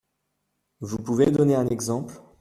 Vous 0.79 0.97
pouvez 0.97 1.27
me 1.27 1.31
donner 1.31 1.53
un 1.53 1.67
exemple? 1.67 2.19